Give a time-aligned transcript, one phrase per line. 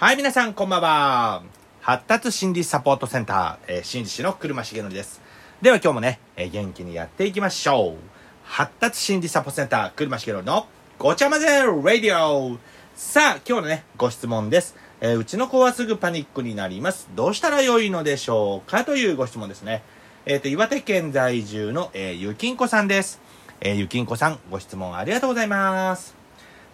[0.00, 1.42] はい、皆さん、こんばんは。
[1.80, 5.20] 発達心理サポートセンター、えー、心理師の車重則です。
[5.60, 7.96] では今日もね、えー元気にやっていきましょう。
[8.44, 10.68] 発達心理サポートセンター、車重則の
[11.00, 12.58] ごちゃ混ぜラディオ
[12.94, 14.76] さあ、今日のね、ご質問です。
[15.00, 17.08] えーうちの子はすぐパニックになります。
[17.16, 19.82] どうしたらよいのでしょうかというご質問ですね。
[20.26, 23.20] えっ、と、岩手県在住の、えゆきんこさんです。
[23.60, 26.14] えゆきんこさん、ご質問ありがとうございます。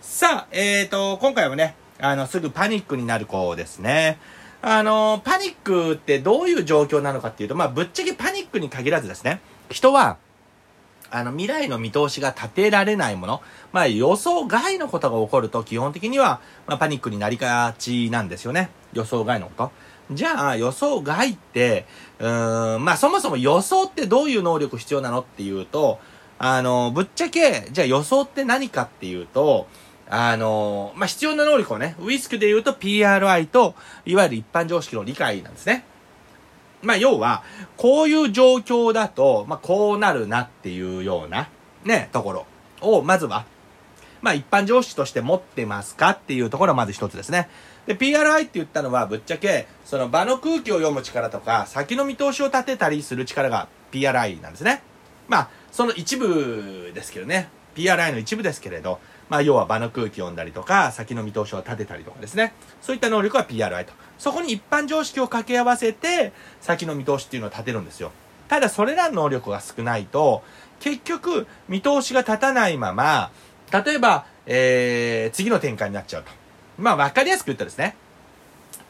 [0.03, 4.19] さあ、えっ、と、今回はね、あの、すぐパニックになる子ですね。
[4.63, 10.17] あの、パニックってどういう状況なのかっていうと、まあ、ぶっちゃけパニックに限らずですね、人は、
[11.11, 18.71] あの、未来の見通しが立てられないもの、まあ、予想外のことが起こると、基本的には、まあ、パニックになりがちなんですよね。
[18.93, 19.73] 予想外のこと。
[20.13, 21.87] じゃあ、予想外って、
[22.19, 26.01] うーん、まあ、そもそも予想ってどういう能力必要なのっていうと、
[26.39, 29.67] あの、ぶっちゃけ、じゃあ予想って何かっていうと、
[30.09, 35.85] あの、まあ、必要な能力をね、ウィスクで言うと PRI と、いわゆる一般常識の理解なんですね。
[36.83, 37.43] まあ、要は、
[37.77, 41.49] こういう状況だと、まあ、こうなるなっていうような、
[41.85, 42.47] ね、ところ
[42.81, 43.47] を、まずは、
[44.21, 47.49] まあ、一般常識として持ってますかっていうところがまず一つですね。
[47.87, 54.83] で、PRI って言ったのは、ぶっちゃけ、その場の空気を読む力とか、先の見通しを立てたりする力が PRI なんですね。
[55.29, 57.49] まあ、その一部ですけどね。
[57.75, 62.53] PRI の一部ですけれど、まあ、要は場の空気を読んだりとか、先の見通しを立てたりとかですね。
[62.83, 63.93] そういった能力は PRI と。
[64.19, 68.13] そこに一般常識を掛け合わせて、先の見通しっていうのを立てるんですよ。
[68.49, 70.43] ただ、それらの能力が少ないと、
[70.81, 73.31] 結局、見通しが立たないまま、
[73.73, 76.31] 例えば、えー、次の展開になっちゃうと。
[76.79, 77.97] まあ、わかりやすく言ったですね。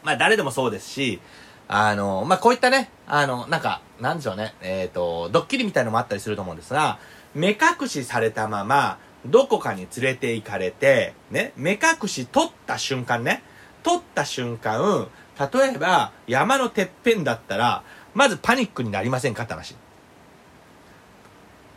[0.02, 1.20] まあ、誰でもそうですし、
[1.68, 6.98] あの、まあ、こういったね、あの、なんか、なんでしょうね、えっ、と、ドッキリみたいのもあったりすると思うんですが、
[7.34, 13.42] 目隠しされたまま、どこかに連れて行かれて、ね、目隠し取った瞬間ね、
[13.82, 15.08] 取った瞬間、
[15.38, 17.82] 例えば、山のてっぺんだったら、
[18.14, 19.74] まずパニックになりませんかって話。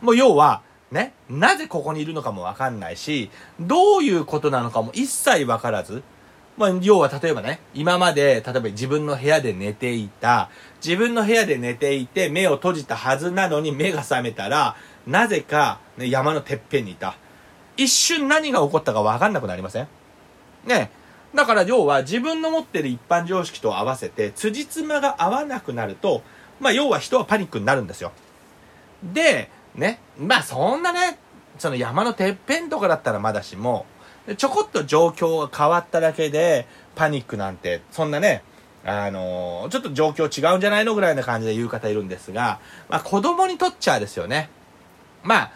[0.00, 6.02] もう要は、ね、なぜここにいるのかもわかんないし、どういうことなのかも一切わからず、
[6.56, 10.50] まあ、要は例えばね、今まで、例えば自分の部屋で寝ていた、
[10.84, 14.76] 自分の部屋で寝ていて目を閉じたはずなのに目が覚めたら、
[15.06, 17.16] なぜか、ね、山のてっぺんにいた。
[17.78, 19.88] 一瞬何が起こったかわかんなくなりません？
[20.66, 20.90] ね
[21.34, 26.22] だから要は自分の持ってる一般常識と合わせて、辻褄が合わなくなると、
[26.58, 28.12] まあ要は人はパニックになるんですよ。
[29.02, 31.18] で、ね、まあそんなね、
[31.58, 33.84] その山のてっぺんとかだったらまだしも、
[34.38, 36.66] ちょこっと状況が変わっただけで、
[36.96, 38.42] パニックなんて、そんなね、
[38.84, 42.58] あのーちょっと状況違うんじゃないのぐらいな感じで言う方いるんですが、
[42.88, 44.48] まあ子供にとっちゃですよね。
[45.22, 45.52] まあ、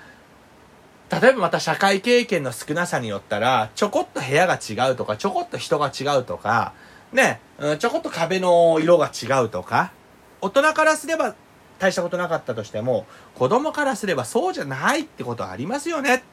[1.22, 6.72] 例えばまた社会経験の少なさによったら、ちょこっと部屋が違うとか、ちょこっと人が違うとか、
[7.12, 9.92] ね、うんちょこっと壁の色が違うとか、
[10.40, 11.36] 大人からすれば
[11.78, 13.06] 大したことなかったとしても、
[13.36, 16.24] 子供からすればそうじゃないってことはありますよねって。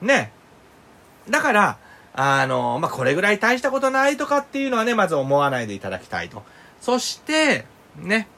[0.00, 0.32] ね。
[1.28, 1.78] だから、
[2.14, 6.42] あの、まあ、これぐらい大したことないとかっていうのはね、まず思わないでいただきたいと。
[6.80, 7.66] そして、
[7.96, 8.28] ね、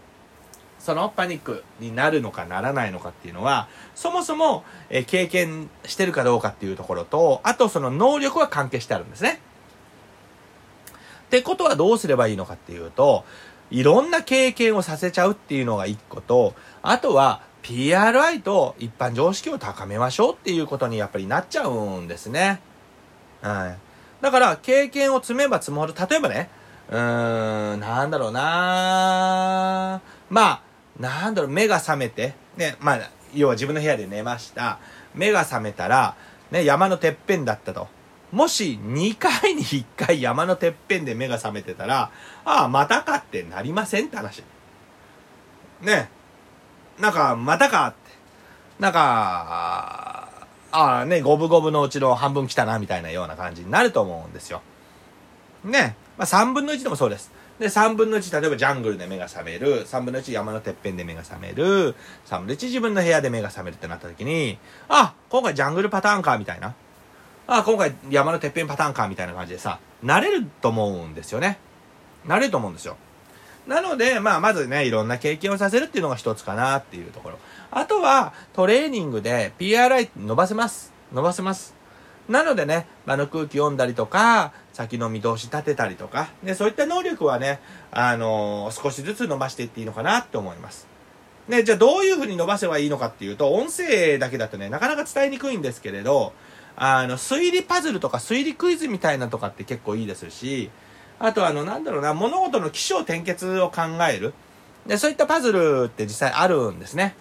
[0.87, 3.67] そのパニックになるのかならないのかっていうのは、
[3.97, 9.41] そもそも、え経験してるかどうかっていうところと、あとその能力は関係してあるんですね。
[11.25, 13.25] ってことはどうすればいいのかっていうと、
[13.73, 22.61] いろんな経験をさせちゃうっていうのが一個と、あとは PRI と一般常識を高めましょうっていうことにやっぱりなっちゃうんですね。
[23.43, 23.79] はい。
[24.23, 25.95] だから経験を積めば積もる。
[26.09, 26.49] 例えばね、
[26.91, 30.61] うーん、なんだろうなまあ、
[30.99, 34.79] なんだろう、目が覚めて、ね、まあ、要は自分の部屋で寝ました。
[35.15, 36.17] 目が覚めたら、
[36.51, 37.89] ね、山のてっぺんだったと。
[38.33, 42.11] もし2回に1回山のてっぺんで目が覚めてたら、
[42.45, 44.43] ああ、またかってなりませんって話。
[45.81, 46.09] ね。
[46.99, 47.97] なんか、またかって。
[48.79, 50.29] なんか、
[50.73, 54.63] ああね、五分五分のうちの半分来たな、みたいなような感じになると思うんですよ。
[55.65, 55.97] ね。
[56.19, 57.31] まあ、3分の1でもそうです。
[57.59, 59.87] で、3分の1、例えばジャングルで目が覚める。
[59.87, 61.95] 3分の1山のてっぺんで目が覚める。
[62.27, 64.59] 3分の1自分の部屋で目が覚めるってなった時に、
[64.89, 66.75] あ、今回ジャングルパターンか、みたいな。
[67.47, 71.59] あ、今回山のてっぺんパターンか、みたいな感じでさ、慣れると思うんですよね。
[72.27, 72.97] 慣れると思うんですよ。
[73.67, 77.39] なので、まあ、まずね、いろんな経験をさせるっていうのが一つかなっていうところ。
[77.71, 80.93] あとは、トレーニングで PRI 伸ばせます。
[81.13, 81.76] 伸ばせます。
[82.29, 87.61] なのでね、場の空気読んだりとか、先の見通し立てたりとか、ね、そういった能力はね、
[87.93, 90.89] あのー少しずつ伸ばしていっていいのかなって思います。
[91.49, 96.33] ね、じゃあどういうふうに伸ばせばいいのかっていうと、音声だけだとね、なかなか伝えにくいんですけれど、
[96.75, 100.71] あの、推理パズルとか推理クイズみたいなとかって結構いいですし、
[101.21, 103.83] あとあの、なんだろうな、物事の起承転結を考
[104.13, 104.35] える。
[104.87, 107.15] で、そういったパズルって実際あるんですね。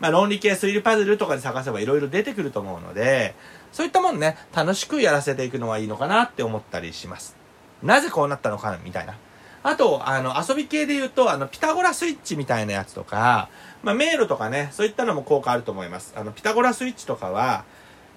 [0.00, 3.34] まあ、論理系推理パズルとかで探せばいろいろ出てくると思うので、
[3.72, 7.36] そういったもんね、楽しくやらせていくのはいいのかなって思ったりします。
[7.82, 9.14] なぜこうなったのか、みたいな。
[9.62, 13.48] あと、あの、遊び系で言うと、あの、ピタゴラスイッチみたいなやつとか、
[13.82, 16.12] まあ、迷路とかね、そういったのも効果あると思います。
[16.16, 17.64] あの、ピタゴラスイッチとかは、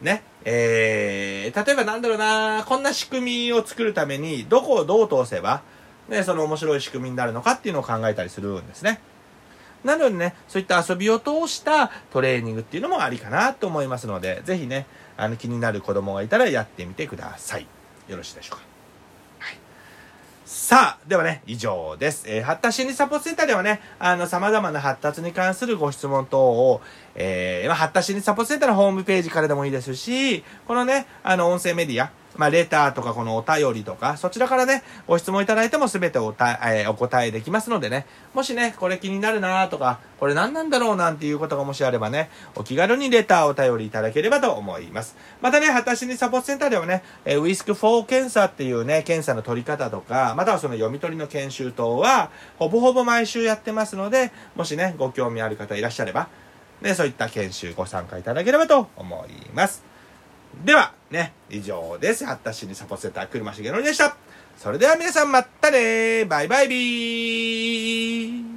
[0.02, 5.62] ね、えー、例えばなんだろうな、こんな仕組みを作るために、どこをどう通せば、
[6.10, 9.00] ね、その面白い仕組みになるのかっていうのを考えたりするんですね。
[9.84, 14.86] なのでね、そういった遊びを通したトレーニングっていうのもありかなと思いますので、ぜひね、
[15.18, 17.68] あの気になる子供がいたらやってみてください。
[18.08, 18.78] よろしいでしょうか。
[20.48, 22.24] さあ、ではね、以上です。
[22.26, 26.80] えー、発達心理サポートセンターではね、あの、様々な発達に関するご質問等を、
[27.16, 45.16] えー、まあ、発達心理サポートセンターのホームページからでもいいですし、このね、あの、音声メディア、まあ、レターとかこのお便りとか、そちらからね、ご質問いただいても全ておた、えー、お答えできますのでね、もしね、これ気になるなとか、これ何なんだろうなんていうことがもしあればね、お気軽にレターお便りいただければと思います。
[45.42, 56.28] またね、私にサポートセンターではね、えー、ウィスク4検査っていうね、検査の取り方とか、またはその読み取りの研修等は、ほぼほぼ毎週やってますので、もしね、ご興味ある方いらっしゃれば、
[56.82, 59.84] ね、そういった研修ご参加いただければと思います。
[60.66, 62.26] では、ね、以上です。
[62.26, 64.18] 発達しにサポセーター、車重則でした。
[64.58, 68.57] それでは皆さんまたねバイバイビー